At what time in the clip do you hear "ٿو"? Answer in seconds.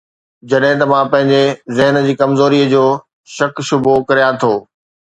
4.45-4.53